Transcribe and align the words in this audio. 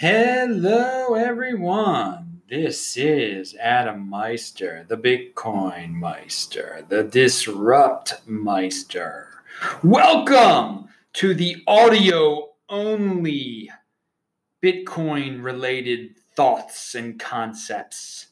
Hello, 0.00 1.14
everyone. 1.14 2.40
This 2.48 2.96
is 2.96 3.56
Adam 3.56 4.08
Meister, 4.08 4.86
the 4.88 4.96
Bitcoin 4.96 5.90
Meister, 5.90 6.86
the 6.88 7.02
Disrupt 7.02 8.14
Meister. 8.24 9.42
Welcome 9.82 10.88
to 11.14 11.34
the 11.34 11.64
audio 11.66 12.50
only 12.68 13.72
Bitcoin 14.62 15.42
related 15.42 16.16
thoughts 16.36 16.94
and 16.94 17.18
concepts. 17.18 18.28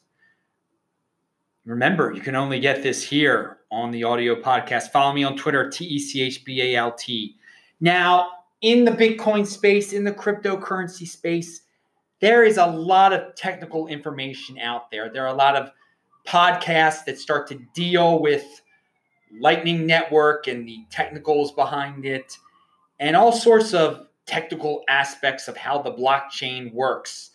Remember, 1.65 2.13
you 2.13 2.21
can 2.21 2.37
only 2.37 2.61
get 2.61 2.81
this 2.81 3.03
here 3.03 3.57
on 3.69 3.91
the 3.91 4.05
audio 4.05 4.41
podcast. 4.41 4.93
Follow 4.93 5.11
me 5.11 5.25
on 5.25 5.35
Twitter, 5.35 5.69
T 5.69 5.83
E 5.83 5.99
C 5.99 6.21
H 6.21 6.45
B 6.45 6.61
A 6.61 6.77
L 6.77 6.93
T. 6.93 7.35
Now, 7.81 8.36
in 8.61 8.85
the 8.85 8.91
Bitcoin 8.91 9.45
space, 9.45 9.93
in 9.93 10.03
the 10.03 10.11
cryptocurrency 10.11 11.07
space, 11.07 11.61
there 12.19 12.43
is 12.43 12.57
a 12.57 12.65
lot 12.65 13.13
of 13.13 13.35
technical 13.35 13.87
information 13.87 14.57
out 14.57 14.89
there. 14.89 15.09
There 15.09 15.23
are 15.23 15.33
a 15.33 15.37
lot 15.37 15.55
of 15.55 15.69
podcasts 16.27 17.05
that 17.05 17.19
start 17.19 17.47
to 17.47 17.59
deal 17.73 18.19
with 18.19 18.43
Lightning 19.39 19.85
Network 19.85 20.47
and 20.47 20.67
the 20.67 20.79
technicals 20.89 21.51
behind 21.51 22.05
it, 22.05 22.37
and 22.99 23.15
all 23.15 23.31
sorts 23.31 23.73
of 23.73 24.07
technical 24.25 24.83
aspects 24.89 25.47
of 25.47 25.55
how 25.55 25.81
the 25.81 25.91
blockchain 25.91 26.73
works. 26.73 27.31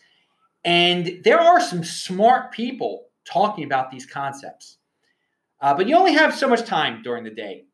And 0.65 1.21
there 1.23 1.39
are 1.39 1.59
some 1.59 1.83
smart 1.83 2.51
people 2.51 3.05
talking 3.25 3.63
about 3.63 3.89
these 3.89 4.05
concepts. 4.05 4.77
Uh, 5.61 5.73
but 5.73 5.87
you 5.87 5.95
only 5.95 6.13
have 6.13 6.35
so 6.35 6.47
much 6.47 6.65
time 6.65 7.01
during 7.01 7.23
the 7.23 7.31
day. 7.31 7.65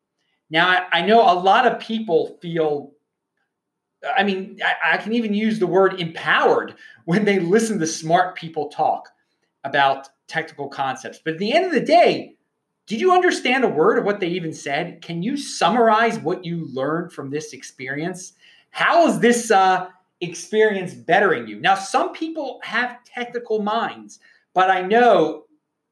Now, 0.49 0.67
I, 0.67 0.99
I 0.99 1.01
know 1.01 1.21
a 1.21 1.33
lot 1.33 1.65
of 1.65 1.79
people 1.79 2.37
feel, 2.41 2.91
I 4.17 4.23
mean, 4.23 4.59
I, 4.63 4.93
I 4.93 4.97
can 4.97 5.13
even 5.13 5.33
use 5.33 5.59
the 5.59 5.67
word 5.67 5.99
empowered 5.99 6.75
when 7.05 7.25
they 7.25 7.39
listen 7.39 7.79
to 7.79 7.87
smart 7.87 8.35
people 8.35 8.69
talk 8.69 9.09
about 9.63 10.09
technical 10.27 10.69
concepts. 10.69 11.19
But 11.23 11.33
at 11.33 11.39
the 11.39 11.53
end 11.53 11.65
of 11.65 11.71
the 11.71 11.81
day, 11.81 12.35
did 12.87 13.01
you 13.01 13.11
understand 13.11 13.63
a 13.63 13.69
word 13.69 13.99
of 13.99 14.05
what 14.05 14.19
they 14.19 14.29
even 14.29 14.53
said? 14.53 15.01
Can 15.01 15.21
you 15.21 15.37
summarize 15.37 16.17
what 16.19 16.45
you 16.45 16.67
learned 16.73 17.11
from 17.11 17.29
this 17.29 17.53
experience? 17.53 18.33
How 18.71 19.07
is 19.07 19.19
this 19.19 19.51
uh, 19.51 19.89
experience 20.21 20.93
bettering 20.93 21.47
you? 21.47 21.59
Now, 21.59 21.75
some 21.75 22.13
people 22.13 22.59
have 22.63 23.03
technical 23.03 23.61
minds. 23.61 24.19
But 24.53 24.71
I 24.71 24.81
know 24.81 25.45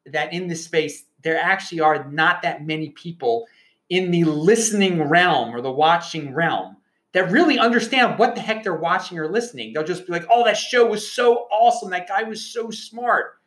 that 0.05 0.33
in 0.33 0.47
this 0.47 0.65
space, 0.65 1.05
there 1.21 1.39
actually 1.39 1.81
are 1.81 2.09
not 2.09 2.41
that 2.41 2.65
many 2.65 2.89
people 2.89 3.47
in 3.89 4.11
the 4.11 4.23
listening 4.23 5.03
realm 5.03 5.55
or 5.55 5.61
the 5.61 5.71
watching 5.71 6.33
realm 6.33 6.77
that 7.17 7.31
really 7.31 7.57
understand 7.57 8.19
what 8.19 8.35
the 8.35 8.41
heck 8.41 8.61
they're 8.61 8.75
watching 8.75 9.17
or 9.17 9.27
listening. 9.27 9.73
They'll 9.73 9.83
just 9.83 10.05
be 10.05 10.13
like, 10.13 10.27
oh, 10.29 10.43
that 10.43 10.55
show 10.55 10.85
was 10.85 11.11
so 11.11 11.47
awesome. 11.51 11.89
That 11.89 12.07
guy 12.07 12.21
was 12.21 12.45
so 12.45 12.69
smart. 12.69 13.39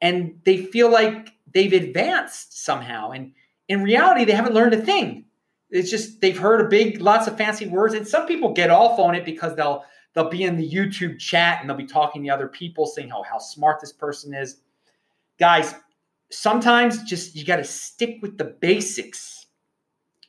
And 0.00 0.38
they 0.44 0.58
feel 0.58 0.88
like 0.88 1.30
they've 1.52 1.72
advanced 1.72 2.64
somehow. 2.64 3.10
And 3.10 3.32
in 3.66 3.82
reality, 3.82 4.24
they 4.24 4.34
haven't 4.34 4.54
learned 4.54 4.74
a 4.74 4.80
thing. 4.80 5.24
It's 5.68 5.90
just 5.90 6.20
they've 6.20 6.38
heard 6.38 6.60
a 6.60 6.68
big, 6.68 7.00
lots 7.00 7.26
of 7.26 7.36
fancy 7.36 7.66
words. 7.66 7.92
And 7.92 8.06
some 8.06 8.24
people 8.24 8.52
get 8.52 8.70
off 8.70 9.00
on 9.00 9.16
it 9.16 9.24
because 9.24 9.56
they'll 9.56 9.84
they'll 10.14 10.30
be 10.30 10.44
in 10.44 10.56
the 10.56 10.70
YouTube 10.70 11.18
chat 11.18 11.58
and 11.60 11.68
they'll 11.68 11.76
be 11.76 11.86
talking 11.86 12.22
to 12.22 12.28
other 12.28 12.46
people 12.46 12.86
saying 12.86 13.08
how, 13.08 13.24
how 13.24 13.38
smart 13.38 13.80
this 13.80 13.92
person 13.92 14.32
is. 14.32 14.60
Guys, 15.40 15.74
sometimes 16.30 17.02
just 17.02 17.34
you 17.34 17.44
got 17.44 17.56
to 17.56 17.64
stick 17.64 18.18
with 18.22 18.38
the 18.38 18.44
basics 18.44 19.46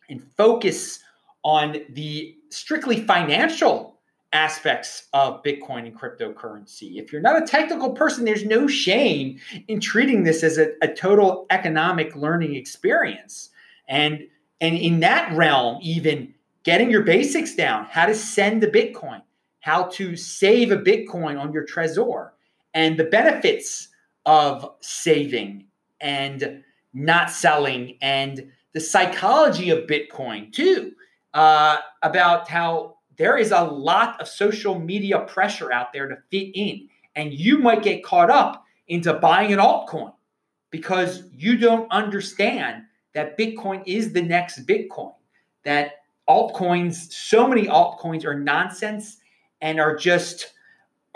and 0.09 0.23
focus 0.35 1.03
on 1.43 1.77
the 1.89 2.35
strictly 2.49 3.01
financial 3.03 3.99
aspects 4.31 5.07
of 5.13 5.41
Bitcoin 5.43 5.87
and 5.87 5.97
cryptocurrency. 5.97 6.97
If 6.97 7.11
you're 7.11 7.21
not 7.21 7.41
a 7.41 7.45
technical 7.45 7.91
person, 7.93 8.25
there's 8.25 8.45
no 8.45 8.67
shame 8.67 9.39
in 9.67 9.79
treating 9.79 10.23
this 10.23 10.43
as 10.43 10.57
a, 10.57 10.71
a 10.81 10.87
total 10.87 11.47
economic 11.49 12.15
learning 12.15 12.55
experience. 12.55 13.49
And, 13.87 14.27
and 14.61 14.77
in 14.77 14.99
that 14.99 15.35
realm, 15.35 15.79
even 15.81 16.33
getting 16.63 16.91
your 16.91 17.01
basics 17.01 17.55
down, 17.55 17.85
how 17.85 18.05
to 18.05 18.13
send 18.13 18.61
the 18.61 18.67
Bitcoin, 18.67 19.21
how 19.61 19.83
to 19.83 20.15
save 20.15 20.71
a 20.71 20.77
Bitcoin 20.77 21.39
on 21.39 21.51
your 21.51 21.65
Trezor, 21.65 22.29
and 22.73 22.97
the 22.97 23.05
benefits 23.05 23.87
of 24.25 24.69
saving 24.81 25.65
and 25.99 26.63
not 26.93 27.31
selling, 27.31 27.97
and 28.01 28.51
the 28.73 28.79
psychology 28.79 29.71
of 29.71 29.87
Bitcoin, 29.87 30.53
too, 30.53 30.93
uh, 31.33 31.77
about 32.03 32.47
how 32.47 32.97
there 33.17 33.37
is 33.37 33.51
a 33.51 33.63
lot 33.63 34.19
of 34.21 34.27
social 34.27 34.79
media 34.79 35.19
pressure 35.19 35.71
out 35.71 35.91
there 35.93 36.07
to 36.07 36.15
fit 36.31 36.51
in. 36.53 36.87
And 37.15 37.33
you 37.33 37.57
might 37.57 37.83
get 37.83 38.03
caught 38.03 38.29
up 38.29 38.63
into 38.87 39.13
buying 39.13 39.51
an 39.51 39.59
altcoin 39.59 40.13
because 40.71 41.23
you 41.33 41.57
don't 41.57 41.91
understand 41.91 42.83
that 43.13 43.37
Bitcoin 43.37 43.83
is 43.85 44.13
the 44.13 44.21
next 44.21 44.65
Bitcoin, 44.65 45.13
that 45.63 45.93
altcoins, 46.27 47.11
so 47.11 47.47
many 47.47 47.67
altcoins 47.67 48.23
are 48.23 48.39
nonsense 48.39 49.17
and 49.61 49.79
are 49.79 49.95
just 49.95 50.53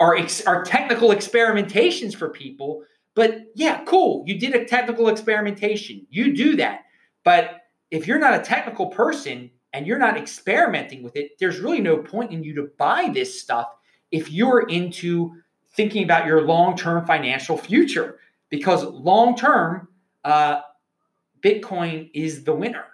are, 0.00 0.16
ex- 0.16 0.44
are 0.44 0.64
technical 0.64 1.10
experimentations 1.10 2.14
for 2.14 2.28
people. 2.28 2.82
But 3.14 3.46
yeah, 3.54 3.84
cool. 3.86 4.24
You 4.26 4.38
did 4.38 4.54
a 4.54 4.64
technical 4.64 5.08
experimentation. 5.08 6.06
You 6.10 6.34
do 6.34 6.56
that. 6.56 6.80
But 7.24 7.62
if 7.90 8.06
you're 8.06 8.18
not 8.18 8.34
a 8.34 8.42
technical 8.42 8.88
person 8.88 9.50
and 9.74 9.88
you're 9.88 9.98
not 9.98 10.16
experimenting 10.16 11.02
with 11.02 11.16
it, 11.16 11.32
there's 11.40 11.58
really 11.58 11.80
no 11.80 11.98
point 11.98 12.30
in 12.30 12.44
you 12.44 12.54
to 12.54 12.70
buy 12.78 13.10
this 13.12 13.40
stuff 13.40 13.66
if 14.12 14.30
you're 14.30 14.68
into 14.68 15.34
thinking 15.74 16.04
about 16.04 16.26
your 16.26 16.42
long 16.42 16.76
term 16.76 17.04
financial 17.04 17.58
future. 17.58 18.20
Because 18.50 18.84
long 18.84 19.36
term, 19.36 19.88
uh, 20.22 20.60
Bitcoin 21.42 22.08
is 22.14 22.44
the 22.44 22.54
winner. 22.54 22.84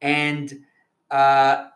And 0.00 0.64
uh, 1.10 1.66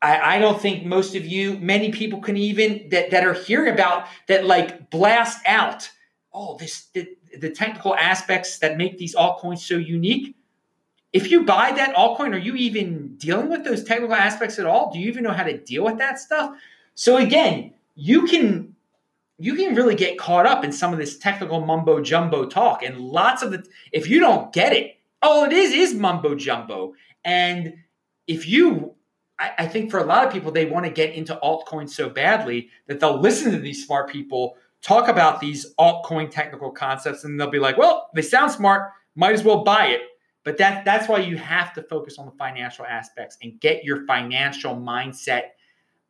I, 0.00 0.36
I, 0.36 0.38
don't 0.38 0.60
think 0.60 0.86
most 0.86 1.14
of 1.14 1.26
you, 1.26 1.58
many 1.58 1.92
people 1.92 2.20
can 2.20 2.36
even 2.36 2.88
that, 2.88 3.10
that 3.10 3.26
are 3.26 3.34
hearing 3.34 3.72
about 3.72 4.06
that 4.28 4.46
like 4.46 4.90
blast 4.90 5.38
out, 5.46 5.90
oh, 6.32 6.56
this 6.58 6.86
the, 6.94 7.06
the 7.38 7.50
technical 7.50 7.94
aspects 7.94 8.58
that 8.58 8.78
make 8.78 8.96
these 8.96 9.14
altcoins 9.14 9.58
so 9.58 9.76
unique. 9.76 10.36
If 11.14 11.30
you 11.30 11.44
buy 11.44 11.70
that 11.70 11.94
altcoin, 11.94 12.34
are 12.34 12.38
you 12.38 12.56
even 12.56 13.14
dealing 13.18 13.48
with 13.48 13.64
those 13.64 13.84
technical 13.84 14.16
aspects 14.16 14.58
at 14.58 14.66
all? 14.66 14.92
Do 14.92 14.98
you 14.98 15.06
even 15.06 15.22
know 15.22 15.32
how 15.32 15.44
to 15.44 15.56
deal 15.56 15.84
with 15.84 15.96
that 15.98 16.18
stuff? 16.18 16.56
So 16.96 17.16
again, 17.16 17.72
you 17.94 18.26
can 18.26 18.74
you 19.38 19.54
can 19.54 19.76
really 19.76 19.94
get 19.94 20.18
caught 20.18 20.44
up 20.44 20.64
in 20.64 20.72
some 20.72 20.92
of 20.92 20.98
this 20.98 21.16
technical 21.16 21.60
mumbo 21.60 22.00
jumbo 22.00 22.46
talk 22.46 22.82
and 22.82 22.98
lots 22.98 23.42
of 23.42 23.52
the 23.52 23.64
if 23.92 24.08
you 24.08 24.18
don't 24.18 24.52
get 24.52 24.72
it, 24.72 24.96
all 25.22 25.44
it 25.44 25.52
is 25.52 25.72
is 25.72 25.94
mumbo 25.94 26.34
jumbo. 26.34 26.94
And 27.24 27.74
if 28.26 28.48
you 28.48 28.94
I, 29.38 29.52
I 29.58 29.66
think 29.68 29.92
for 29.92 29.98
a 29.98 30.04
lot 30.04 30.26
of 30.26 30.32
people, 30.32 30.50
they 30.50 30.66
want 30.66 30.84
to 30.84 30.90
get 30.90 31.14
into 31.14 31.38
altcoins 31.44 31.90
so 31.90 32.08
badly 32.08 32.70
that 32.88 32.98
they'll 32.98 33.20
listen 33.20 33.52
to 33.52 33.58
these 33.58 33.86
smart 33.86 34.10
people 34.10 34.56
talk 34.82 35.08
about 35.08 35.40
these 35.40 35.74
altcoin 35.78 36.28
technical 36.28 36.72
concepts 36.72 37.22
and 37.22 37.38
they'll 37.38 37.50
be 37.50 37.60
like, 37.60 37.78
well, 37.78 38.10
they 38.14 38.22
sound 38.22 38.50
smart, 38.50 38.90
might 39.14 39.32
as 39.32 39.44
well 39.44 39.62
buy 39.62 39.86
it. 39.86 40.02
But 40.44 40.58
that, 40.58 40.84
that's 40.84 41.08
why 41.08 41.20
you 41.20 41.36
have 41.38 41.72
to 41.74 41.82
focus 41.82 42.18
on 42.18 42.26
the 42.26 42.32
financial 42.32 42.84
aspects 42.84 43.38
and 43.42 43.58
get 43.60 43.82
your 43.82 44.04
financial 44.06 44.76
mindset 44.76 45.42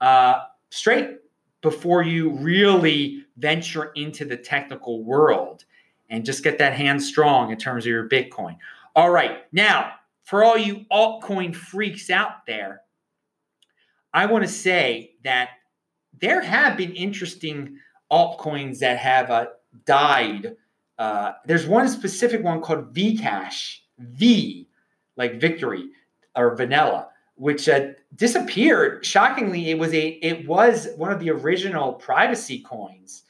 uh, 0.01 0.43
straight 0.71 1.19
before 1.63 2.03
you 2.03 2.31
really 2.31 3.25
venture 3.39 3.93
into 3.95 4.25
the 4.25 4.37
technical 4.37 5.03
world 5.03 5.65
and 6.11 6.25
just 6.25 6.45
get 6.45 6.59
that 6.59 6.75
hand 6.75 7.03
strong 7.03 7.51
in 7.51 7.59
terms 7.59 7.85
of 7.85 7.89
your 7.89 8.09
Bitcoin. 8.09 8.57
All 8.95 9.11
right. 9.11 9.45
Now, 9.53 9.93
for 10.25 10.45
all 10.45 10.59
you 10.59 10.85
altcoin 10.93 11.55
freaks 11.55 12.11
out 12.11 12.47
there, 12.47 12.83
I 14.13 14.27
want 14.27 14.45
to 14.45 14.51
say 14.51 15.15
that 15.25 15.51
there 16.21 16.43
have 16.43 16.77
been 16.77 16.93
interesting 16.93 17.79
altcoins 18.11 18.79
that 18.79 18.99
have 18.99 19.31
uh, 19.31 19.47
died. 19.87 20.57
Uh, 20.99 21.33
there's 21.47 21.67
one 21.67 21.89
specific 21.89 22.43
one 22.43 22.61
called 22.61 22.95
Vcash, 22.95 23.79
V, 23.99 24.69
like 25.17 25.41
victory 25.41 25.89
or 26.37 26.57
vanilla, 26.57 27.09
which 27.37 27.69
uh, 27.69 27.89
disappeared. 28.17 29.05
Shockingly, 29.05 29.71
it 29.71 29.79
was 29.79 29.93
a 29.95 30.09
it 30.09 30.47
was 30.47 30.89
one 30.97 31.13
of 31.13 31.21
the 31.21 31.31
original 31.31 31.95
privacy 31.95 32.61
coins, 32.61 33.23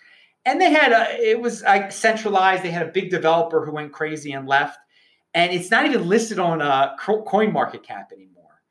and 0.45 0.61
they 0.61 0.71
had 0.71 0.93
a 0.93 1.23
it 1.23 1.41
was 1.41 1.63
like 1.63 1.93
centralized. 1.93 2.63
They 2.63 2.71
had 2.71 2.87
a 2.87 2.93
big 2.93 3.11
developer 3.11 3.65
who 3.65 3.73
went 3.73 3.93
crazy 3.93 4.33
and 4.33 4.49
left, 4.49 4.79
and 5.35 5.53
it's 5.53 5.71
not 5.71 5.87
even 5.87 6.09
listed 6.09 6.39
on 6.39 6.61
a 6.61 6.97
Coin 6.99 7.53
Market 7.53 7.83
Cap 7.83 8.11
anymore. 8.13 8.63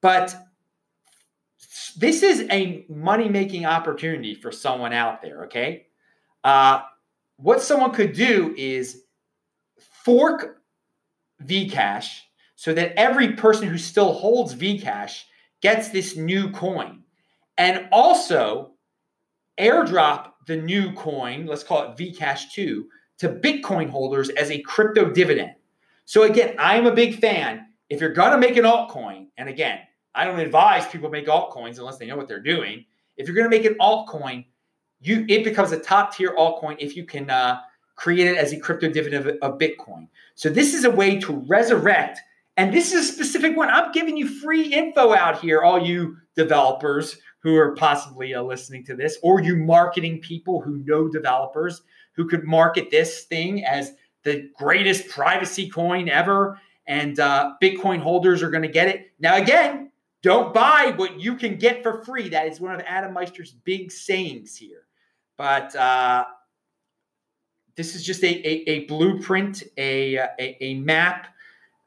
But 0.00 0.36
this 1.96 2.22
is 2.22 2.46
a 2.50 2.84
money 2.88 3.28
making 3.28 3.64
opportunity 3.64 4.34
for 4.34 4.52
someone 4.52 4.92
out 4.92 5.22
there. 5.22 5.44
Okay. 5.44 5.86
Uh, 6.44 6.82
what 7.38 7.60
someone 7.60 7.92
could 7.92 8.12
do 8.12 8.54
is 8.56 9.02
fork 10.04 10.55
Vcash 11.44 12.20
so 12.54 12.72
that 12.72 12.98
every 12.98 13.34
person 13.34 13.68
who 13.68 13.78
still 13.78 14.12
holds 14.12 14.54
Vcash 14.54 15.22
gets 15.60 15.90
this 15.90 16.16
new 16.16 16.50
coin. 16.50 17.02
And 17.58 17.88
also, 17.92 18.72
airdrop 19.58 20.32
the 20.46 20.56
new 20.56 20.92
coin, 20.92 21.46
let's 21.46 21.62
call 21.62 21.82
it 21.82 21.96
Vcash 21.96 22.52
2, 22.52 22.86
to 23.18 23.28
Bitcoin 23.28 23.88
holders 23.88 24.28
as 24.30 24.50
a 24.50 24.60
crypto 24.62 25.10
dividend. 25.10 25.52
So 26.04 26.22
again, 26.22 26.54
I'm 26.58 26.86
a 26.86 26.94
big 26.94 27.18
fan. 27.18 27.66
If 27.88 28.00
you're 28.00 28.12
gonna 28.12 28.38
make 28.38 28.56
an 28.56 28.64
altcoin, 28.64 29.28
and 29.38 29.48
again, 29.48 29.80
I 30.14 30.24
don't 30.24 30.40
advise 30.40 30.86
people 30.86 31.10
make 31.10 31.26
altcoins 31.26 31.78
unless 31.78 31.98
they 31.98 32.06
know 32.06 32.16
what 32.16 32.28
they're 32.28 32.40
doing. 32.40 32.84
If 33.16 33.26
you're 33.26 33.36
gonna 33.36 33.48
make 33.48 33.64
an 33.64 33.74
altcoin, 33.80 34.44
you 35.00 35.24
it 35.28 35.44
becomes 35.44 35.72
a 35.72 35.78
top 35.78 36.14
tier 36.14 36.34
altcoin 36.36 36.76
if 36.78 36.96
you 36.96 37.04
can 37.04 37.28
uh, 37.30 37.60
create 37.96 38.28
it 38.28 38.36
as 38.36 38.52
a 38.52 38.60
crypto 38.60 38.88
dividend 38.88 39.26
of, 39.26 39.36
of 39.42 39.58
Bitcoin. 39.58 40.08
So 40.34 40.48
this 40.48 40.74
is 40.74 40.84
a 40.84 40.90
way 40.90 41.18
to 41.20 41.32
resurrect, 41.48 42.20
and 42.56 42.72
this 42.72 42.92
is 42.92 43.08
a 43.08 43.12
specific 43.12 43.56
one. 43.56 43.68
I'm 43.68 43.92
giving 43.92 44.16
you 44.16 44.28
free 44.28 44.72
info 44.72 45.14
out 45.14 45.40
here, 45.40 45.62
all 45.62 45.84
you 45.84 46.16
developers 46.36 47.18
who 47.40 47.56
are 47.56 47.74
possibly 47.74 48.34
uh, 48.34 48.42
listening 48.42 48.84
to 48.84 48.94
this, 48.94 49.18
or 49.22 49.40
you 49.40 49.56
marketing 49.56 50.20
people 50.20 50.60
who 50.60 50.78
know 50.78 51.08
developers 51.08 51.82
who 52.12 52.28
could 52.28 52.44
market 52.44 52.90
this 52.90 53.24
thing 53.24 53.64
as 53.64 53.92
the 54.24 54.50
greatest 54.58 55.08
privacy 55.08 55.68
coin 55.68 56.08
ever, 56.08 56.60
and 56.86 57.20
uh, 57.20 57.52
Bitcoin 57.62 58.00
holders 58.00 58.42
are 58.42 58.50
going 58.50 58.62
to 58.62 58.68
get 58.68 58.88
it. 58.88 59.12
Now, 59.20 59.36
again, 59.36 59.92
don't 60.22 60.52
buy 60.52 60.92
what 60.96 61.20
you 61.20 61.36
can 61.36 61.56
get 61.56 61.82
for 61.82 62.02
free. 62.04 62.28
That 62.28 62.48
is 62.48 62.60
one 62.60 62.74
of 62.74 62.80
Adam 62.86 63.12
Meister's 63.12 63.52
big 63.64 63.92
sayings 63.92 64.56
here. 64.56 64.86
But 65.36 65.74
uh, 65.76 66.24
this 67.76 67.94
is 67.94 68.04
just 68.04 68.22
a, 68.24 68.26
a, 68.26 68.70
a 68.70 68.84
blueprint, 68.86 69.62
a, 69.76 70.16
a, 70.16 70.56
a 70.60 70.74
map 70.74 71.28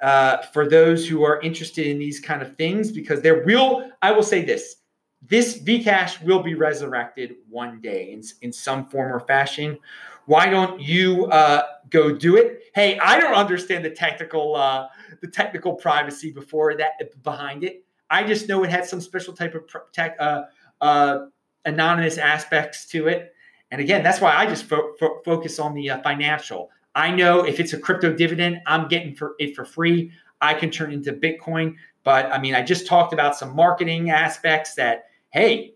uh, 0.01 0.37
for 0.53 0.69
those 0.69 1.07
who 1.07 1.23
are 1.23 1.41
interested 1.41 1.87
in 1.87 1.99
these 1.99 2.19
kind 2.19 2.41
of 2.41 2.55
things 2.55 2.91
because 2.91 3.21
there 3.21 3.43
will, 3.43 3.91
I 4.01 4.11
will 4.11 4.23
say 4.23 4.45
this 4.45 4.77
this 5.21 5.61
Vcash 5.61 6.23
will 6.23 6.41
be 6.41 6.55
resurrected 6.55 7.35
one 7.49 7.81
day 7.81 8.11
in, 8.11 8.23
in 8.41 8.53
some 8.53 8.87
form 8.87 9.11
or 9.11 9.19
fashion. 9.19 9.77
Why 10.25 10.49
don't 10.49 10.79
you 10.79 11.25
uh, 11.25 11.63
go 11.89 12.15
do 12.15 12.37
it? 12.37 12.63
Hey, 12.73 12.97
I 12.99 13.19
don't 13.19 13.33
understand 13.33 13.83
the 13.83 13.89
technical 13.89 14.55
uh, 14.55 14.87
the 15.21 15.27
technical 15.27 15.73
privacy 15.73 16.31
before 16.31 16.75
that 16.75 17.23
behind 17.23 17.63
it. 17.63 17.83
I 18.09 18.23
just 18.23 18.47
know 18.47 18.63
it 18.63 18.69
had 18.69 18.85
some 18.85 19.01
special 19.01 19.33
type 19.33 19.55
of 19.55 19.63
tech, 19.91 20.15
uh, 20.19 20.43
uh, 20.81 21.25
anonymous 21.65 22.17
aspects 22.17 22.85
to 22.87 23.07
it. 23.07 23.33
And 23.71 23.81
again, 23.81 24.03
that's 24.03 24.19
why 24.19 24.35
I 24.35 24.45
just 24.45 24.65
fo- 24.65 24.93
fo- 24.99 25.21
focus 25.23 25.59
on 25.59 25.73
the 25.73 25.89
uh, 25.91 26.01
financial. 26.01 26.71
I 26.95 27.11
know 27.11 27.45
if 27.45 27.59
it's 27.59 27.73
a 27.73 27.79
crypto 27.79 28.13
dividend, 28.13 28.61
I'm 28.65 28.87
getting 28.87 29.15
for 29.15 29.35
it 29.39 29.55
for 29.55 29.65
free. 29.65 30.11
I 30.41 30.53
can 30.53 30.71
turn 30.71 30.91
into 30.91 31.13
Bitcoin. 31.13 31.75
But 32.03 32.31
I 32.31 32.39
mean, 32.39 32.55
I 32.55 32.61
just 32.61 32.87
talked 32.87 33.13
about 33.13 33.35
some 33.35 33.55
marketing 33.55 34.09
aspects 34.09 34.75
that, 34.75 35.05
hey, 35.29 35.75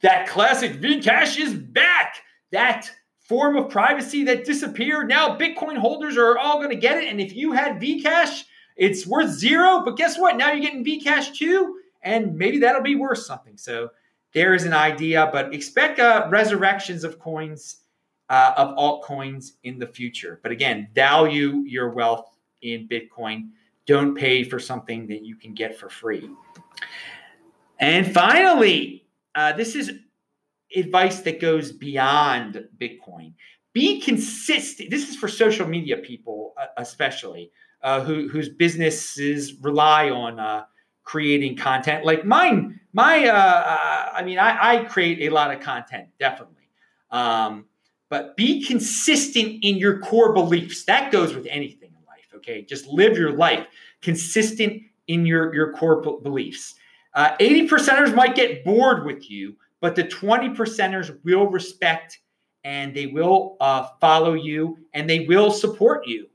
that 0.00 0.26
classic 0.26 0.80
Vcash 0.80 1.38
is 1.38 1.54
back. 1.54 2.16
That 2.50 2.90
form 3.20 3.56
of 3.56 3.70
privacy 3.70 4.24
that 4.24 4.44
disappeared. 4.44 5.08
Now 5.08 5.36
Bitcoin 5.36 5.76
holders 5.76 6.16
are 6.16 6.36
all 6.38 6.58
going 6.58 6.70
to 6.70 6.76
get 6.76 6.98
it. 6.98 7.08
And 7.08 7.20
if 7.20 7.34
you 7.34 7.52
had 7.52 7.80
Vcash, 7.80 8.44
it's 8.76 9.06
worth 9.06 9.30
zero. 9.30 9.82
But 9.84 9.96
guess 9.96 10.18
what? 10.18 10.36
Now 10.36 10.52
you're 10.52 10.60
getting 10.60 10.84
Vcash 10.84 11.34
too. 11.34 11.78
And 12.02 12.36
maybe 12.36 12.58
that'll 12.58 12.82
be 12.82 12.96
worth 12.96 13.18
something. 13.18 13.56
So 13.56 13.88
there 14.34 14.52
is 14.54 14.64
an 14.64 14.72
idea, 14.72 15.30
but 15.32 15.54
expect 15.54 16.00
uh, 16.00 16.26
resurrections 16.30 17.04
of 17.04 17.18
coins, 17.18 17.76
uh, 18.28 18.52
of 18.56 18.76
altcoins 18.76 19.52
in 19.62 19.78
the 19.78 19.86
future. 19.86 20.40
But 20.42 20.52
again, 20.52 20.88
value 20.94 21.62
your 21.66 21.90
wealth 21.90 22.36
in 22.62 22.88
Bitcoin. 22.88 23.50
Don't 23.86 24.16
pay 24.16 24.42
for 24.42 24.58
something 24.58 25.06
that 25.06 25.24
you 25.24 25.36
can 25.36 25.54
get 25.54 25.78
for 25.78 25.88
free. 25.88 26.28
And 27.78 28.12
finally, 28.12 29.06
uh, 29.34 29.52
this 29.52 29.76
is 29.76 29.92
advice 30.74 31.20
that 31.20 31.40
goes 31.40 31.70
beyond 31.70 32.66
Bitcoin. 32.78 33.34
Be 33.72 34.00
consistent. 34.00 34.90
This 34.90 35.08
is 35.08 35.16
for 35.16 35.28
social 35.28 35.66
media 35.66 35.98
people, 35.98 36.54
uh, 36.60 36.66
especially 36.76 37.50
uh, 37.82 38.02
who, 38.02 38.28
whose 38.28 38.48
businesses 38.48 39.60
rely 39.60 40.10
on 40.10 40.40
uh, 40.40 40.64
creating 41.04 41.56
content. 41.56 42.04
Like 42.04 42.24
mine, 42.24 42.80
my, 42.94 43.26
uh, 43.26 44.10
I 44.14 44.22
mean, 44.22 44.38
I, 44.38 44.80
I, 44.80 44.84
create 44.84 45.22
a 45.22 45.30
lot 45.30 45.52
of 45.52 45.60
content, 45.60 46.08
definitely. 46.18 46.68
Um, 47.10 47.66
but 48.08 48.36
be 48.36 48.64
consistent 48.64 49.64
in 49.64 49.76
your 49.76 49.98
core 49.98 50.32
beliefs. 50.32 50.84
That 50.84 51.10
goes 51.10 51.34
with 51.34 51.46
anything 51.50 51.90
in 51.90 52.06
life. 52.06 52.28
Okay, 52.36 52.62
just 52.62 52.86
live 52.86 53.18
your 53.18 53.32
life 53.32 53.66
consistent 54.00 54.82
in 55.08 55.26
your 55.26 55.52
your 55.54 55.72
core 55.72 56.00
b- 56.00 56.18
beliefs. 56.22 56.76
Uh, 57.14 57.34
80 57.40 57.68
percenters 57.68 58.14
might 58.14 58.34
get 58.34 58.64
bored 58.64 59.04
with 59.04 59.30
you, 59.30 59.56
but 59.80 59.96
the 59.96 60.04
20 60.04 60.50
percenters 60.50 61.16
will 61.24 61.46
respect 61.46 62.18
and 62.64 62.94
they 62.94 63.06
will 63.06 63.56
uh, 63.60 63.88
follow 64.00 64.34
you 64.34 64.78
and 64.94 65.08
they 65.08 65.20
will 65.26 65.50
support 65.50 66.06
you. 66.06 66.26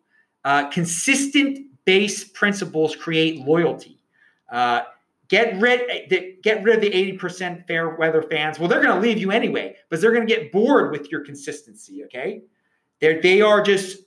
Uh, 0.45 0.69
consistent 0.69 1.59
base 1.85 2.23
principles 2.23 2.95
create 2.95 3.45
loyalty. 3.45 3.99
Get 5.29 5.59
rid 5.61 5.81
eh, 6.11 6.31
get 6.41 6.63
rid 6.63 6.75
of 6.75 6.81
the 6.81 7.17
80% 7.17 7.67
fair 7.67 7.95
weather 7.95 8.23
fans. 8.23 8.59
Well, 8.59 8.67
they're 8.67 8.81
going 8.81 8.95
to 8.95 8.99
leave 8.99 9.19
you 9.19 9.31
anyway, 9.31 9.75
but 9.89 10.01
they're 10.01 10.13
going 10.13 10.27
to 10.27 10.33
get 10.33 10.51
bored 10.51 10.91
with 10.91 11.11
your 11.11 11.23
consistency, 11.23 12.03
okay? 12.05 12.41
They're, 12.99 13.21
they 13.21 13.41
are 13.41 13.61
just 13.61 13.99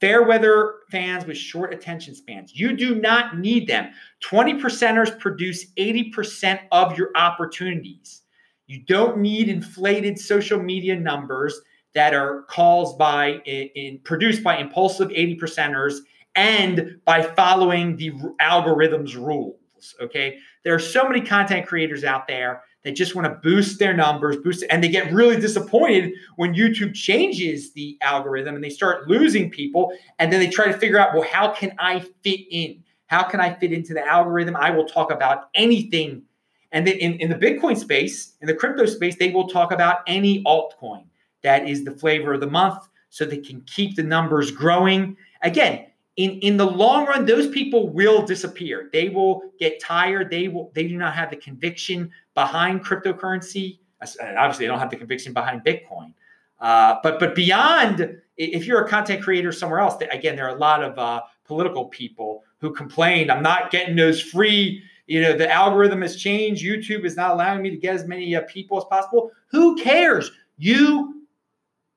fair 0.00 0.22
weather 0.22 0.76
fans 0.90 1.26
with 1.26 1.36
short 1.36 1.74
attention 1.74 2.14
spans. 2.14 2.58
You 2.58 2.76
do 2.76 2.94
not 2.94 3.38
need 3.38 3.68
them. 3.68 3.90
20 4.20 4.54
percenters 4.54 5.18
produce 5.18 5.66
80% 5.74 6.60
of 6.72 6.96
your 6.96 7.10
opportunities. 7.16 8.22
You 8.66 8.82
don't 8.86 9.18
need 9.18 9.48
inflated 9.48 10.18
social 10.18 10.62
media 10.62 10.96
numbers 10.96 11.60
that 11.94 12.14
are 12.14 12.42
caused 12.42 12.96
by 12.96 13.40
in, 13.44 13.68
in 13.74 13.98
produced 14.04 14.44
by 14.44 14.56
impulsive 14.58 15.10
80 15.10 15.36
percenters 15.38 15.98
and 16.36 17.00
by 17.04 17.22
following 17.22 17.96
the 17.96 18.12
algorithms 18.40 19.20
Okay. 20.00 20.38
There 20.64 20.74
are 20.74 20.80
so 20.80 21.08
many 21.08 21.20
content 21.20 21.66
creators 21.66 22.04
out 22.04 22.26
there 22.26 22.62
that 22.84 22.92
just 22.92 23.14
want 23.14 23.26
to 23.26 23.34
boost 23.42 23.78
their 23.78 23.94
numbers, 23.94 24.36
boost, 24.38 24.64
and 24.70 24.82
they 24.82 24.88
get 24.88 25.12
really 25.12 25.38
disappointed 25.38 26.12
when 26.36 26.54
YouTube 26.54 26.94
changes 26.94 27.72
the 27.72 27.98
algorithm 28.00 28.54
and 28.54 28.64
they 28.64 28.70
start 28.70 29.08
losing 29.08 29.50
people. 29.50 29.92
And 30.18 30.32
then 30.32 30.40
they 30.40 30.48
try 30.48 30.66
to 30.66 30.76
figure 30.78 30.98
out, 30.98 31.14
well, 31.14 31.26
how 31.30 31.52
can 31.52 31.74
I 31.78 32.00
fit 32.22 32.40
in? 32.50 32.82
How 33.06 33.22
can 33.24 33.40
I 33.40 33.52
fit 33.54 33.72
into 33.72 33.92
the 33.92 34.06
algorithm? 34.06 34.56
I 34.56 34.70
will 34.70 34.86
talk 34.86 35.10
about 35.10 35.50
anything. 35.54 36.22
And 36.72 36.86
then 36.86 36.96
in, 36.98 37.14
in 37.14 37.28
the 37.28 37.34
Bitcoin 37.34 37.76
space, 37.76 38.36
in 38.40 38.46
the 38.46 38.54
crypto 38.54 38.86
space, 38.86 39.16
they 39.16 39.32
will 39.32 39.48
talk 39.48 39.72
about 39.72 39.98
any 40.06 40.42
altcoin. 40.44 41.04
That 41.42 41.68
is 41.68 41.84
the 41.84 41.90
flavor 41.90 42.34
of 42.34 42.40
the 42.40 42.46
month 42.46 42.88
so 43.08 43.24
they 43.24 43.38
can 43.38 43.62
keep 43.62 43.96
the 43.96 44.02
numbers 44.02 44.50
growing. 44.50 45.16
Again, 45.42 45.86
in 46.16 46.32
in 46.40 46.56
the 46.56 46.66
long 46.66 47.06
run 47.06 47.24
those 47.24 47.48
people 47.48 47.88
will 47.88 48.22
disappear. 48.24 48.88
They 48.92 49.08
will 49.08 49.42
get 49.58 49.80
tired. 49.80 50.30
They 50.30 50.48
will 50.48 50.70
they 50.74 50.86
do 50.86 50.96
not 50.96 51.14
have 51.14 51.30
the 51.30 51.36
conviction 51.36 52.10
behind 52.34 52.84
cryptocurrency. 52.84 53.78
Obviously 54.02 54.64
they 54.64 54.70
don't 54.70 54.78
have 54.78 54.90
the 54.90 54.96
conviction 54.96 55.32
behind 55.32 55.62
bitcoin. 55.64 56.12
Uh, 56.58 56.96
but 57.02 57.18
but 57.20 57.34
beyond 57.34 58.16
if 58.36 58.66
you're 58.66 58.84
a 58.84 58.88
content 58.88 59.22
creator 59.22 59.52
somewhere 59.52 59.80
else 59.80 60.02
again 60.12 60.36
there 60.36 60.46
are 60.46 60.56
a 60.56 60.58
lot 60.58 60.82
of 60.82 60.98
uh, 60.98 61.22
political 61.44 61.86
people 61.86 62.42
who 62.58 62.72
complain 62.72 63.30
i'm 63.30 63.42
not 63.42 63.70
getting 63.70 63.96
those 63.96 64.20
free 64.20 64.82
you 65.10 65.20
know 65.20 65.36
the 65.36 65.50
algorithm 65.50 66.02
has 66.02 66.14
changed. 66.14 66.64
Youtube 66.64 67.04
is 67.04 67.16
not 67.16 67.32
allowing 67.32 67.62
me 67.62 67.70
to 67.70 67.76
get 67.76 67.96
as 67.96 68.06
many 68.06 68.36
uh, 68.36 68.42
people 68.42 68.78
as 68.78 68.84
possible. 68.84 69.32
Who 69.48 69.74
cares? 69.74 70.30
You 70.56 71.19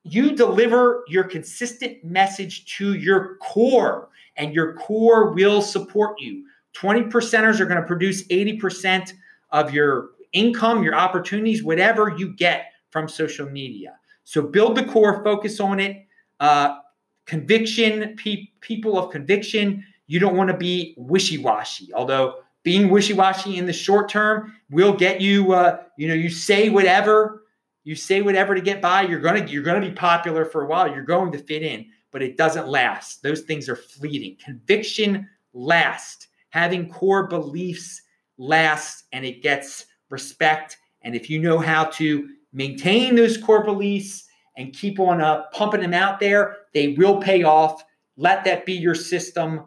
you 0.03 0.35
deliver 0.35 1.03
your 1.07 1.23
consistent 1.23 2.03
message 2.03 2.65
to 2.77 2.93
your 2.93 3.37
core 3.37 4.09
and 4.35 4.53
your 4.53 4.73
core 4.73 5.31
will 5.31 5.61
support 5.61 6.19
you. 6.19 6.45
20 6.73 7.03
percenters 7.03 7.59
are 7.59 7.65
going 7.65 7.79
to 7.79 7.87
produce 7.87 8.27
80% 8.27 9.13
of 9.51 9.73
your 9.73 10.09
income, 10.33 10.83
your 10.83 10.95
opportunities, 10.95 11.63
whatever 11.63 12.13
you 12.17 12.35
get 12.35 12.71
from 12.89 13.07
social 13.07 13.49
media. 13.49 13.97
So 14.23 14.41
build 14.41 14.75
the 14.75 14.85
core, 14.85 15.23
focus 15.23 15.59
on 15.59 15.79
it. 15.79 16.05
Uh, 16.39 16.77
conviction, 17.25 18.15
pe- 18.17 18.47
people 18.59 18.97
of 18.97 19.11
conviction, 19.11 19.85
you 20.07 20.19
don't 20.19 20.35
want 20.35 20.49
to 20.49 20.57
be 20.57 20.95
wishy 20.97 21.37
washy. 21.37 21.93
Although 21.93 22.39
being 22.63 22.89
wishy 22.89 23.13
washy 23.13 23.57
in 23.57 23.65
the 23.65 23.73
short 23.73 24.09
term 24.09 24.53
will 24.69 24.93
get 24.93 25.21
you, 25.21 25.53
uh, 25.53 25.81
you 25.97 26.07
know, 26.07 26.13
you 26.13 26.29
say 26.29 26.69
whatever, 26.69 27.42
you 27.83 27.95
say 27.95 28.21
whatever 28.21 28.55
to 28.55 28.61
get 28.61 28.81
by. 28.81 29.03
You're 29.03 29.19
gonna 29.19 29.45
you're 29.45 29.63
gonna 29.63 29.81
be 29.81 29.91
popular 29.91 30.45
for 30.45 30.63
a 30.63 30.67
while. 30.67 30.87
You're 30.87 31.03
going 31.03 31.31
to 31.31 31.37
fit 31.37 31.63
in 31.63 31.85
but 32.13 32.21
it 32.21 32.37
doesn't 32.37 32.69
last. 32.69 33.23
Those 33.23 33.41
things 33.41 33.67
are 33.67 33.75
fleeting. 33.75 34.37
Conviction 34.41 35.27
lasts. 35.51 36.27
Having 36.51 36.89
core 36.89 37.27
beliefs 37.27 38.01
lasts 38.37 39.05
and 39.11 39.25
it 39.25 39.41
gets 39.41 39.87
respect. 40.09 40.77
And 41.01 41.15
if 41.15 41.29
you 41.29 41.39
know 41.39 41.57
how 41.57 41.85
to 41.85 42.29
maintain 42.53 43.15
those 43.15 43.35
core 43.35 43.65
beliefs 43.65 44.25
and 44.55 44.71
keep 44.71 44.99
on 44.99 45.19
uh, 45.19 45.45
pumping 45.51 45.81
them 45.81 45.95
out 45.95 46.19
there, 46.19 46.57
they 46.75 46.89
will 46.89 47.19
pay 47.19 47.41
off. 47.41 47.83
Let 48.15 48.43
that 48.45 48.67
be 48.67 48.73
your 48.73 48.93
system, 48.93 49.65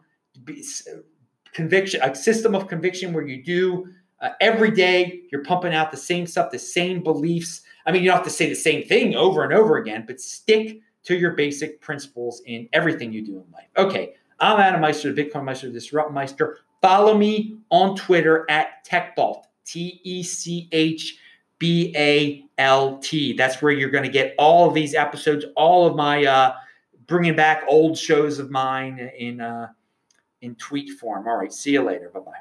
conviction, 1.52 2.00
a 2.02 2.14
system 2.14 2.54
of 2.54 2.68
conviction 2.68 3.12
where 3.12 3.26
you 3.26 3.42
do 3.42 3.88
uh, 4.20 4.30
every 4.40 4.70
day, 4.70 5.22
you're 5.32 5.44
pumping 5.44 5.74
out 5.74 5.90
the 5.90 5.96
same 5.96 6.26
stuff, 6.26 6.52
the 6.52 6.58
same 6.60 7.02
beliefs. 7.02 7.62
I 7.86 7.92
mean, 7.92 8.02
you 8.02 8.08
don't 8.08 8.16
have 8.16 8.26
to 8.26 8.30
say 8.30 8.48
the 8.48 8.54
same 8.54 8.84
thing 8.84 9.14
over 9.14 9.44
and 9.44 9.52
over 9.52 9.76
again, 9.76 10.04
but 10.06 10.20
stick 10.20 10.80
to 11.04 11.16
your 11.16 11.32
basic 11.32 11.80
principles 11.80 12.42
in 12.46 12.68
everything 12.72 13.12
you 13.12 13.24
do 13.24 13.32
in 13.36 13.44
life. 13.52 13.68
Okay, 13.76 14.14
I'm 14.40 14.58
Adam 14.58 14.80
Meister, 14.80 15.12
the 15.12 15.24
Bitcoin 15.24 15.44
Meister, 15.44 15.70
Disrupt 15.70 16.12
Meister. 16.12 16.58
Follow 16.82 17.16
me 17.16 17.58
on 17.70 17.96
Twitter 17.96 18.44
at 18.50 18.84
TechBalt, 18.84 19.44
T 19.64 20.00
E 20.02 20.22
C 20.22 20.68
H 20.72 21.18
B 21.58 21.94
A 21.96 22.44
L 22.58 22.98
T. 22.98 23.34
That's 23.34 23.62
where 23.62 23.72
you're 23.72 23.90
going 23.90 24.04
to 24.04 24.10
get 24.10 24.34
all 24.36 24.68
of 24.68 24.74
these 24.74 24.94
episodes, 24.94 25.44
all 25.54 25.86
of 25.86 25.96
my 25.96 26.24
uh, 26.24 26.54
bringing 27.06 27.36
back 27.36 27.64
old 27.68 27.96
shows 27.96 28.38
of 28.38 28.50
mine 28.50 29.10
in 29.16 29.40
uh, 29.40 29.68
in 30.42 30.54
tweet 30.56 30.90
form. 30.98 31.26
All 31.28 31.36
right, 31.36 31.52
see 31.52 31.72
you 31.72 31.82
later. 31.82 32.10
Bye 32.12 32.20
bye. 32.20 32.40